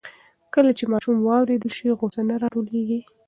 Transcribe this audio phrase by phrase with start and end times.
[0.53, 2.99] کله چې ماشوم واورېدل شي, غوسه نه راټولېږي.